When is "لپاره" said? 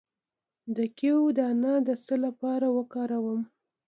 2.25-2.67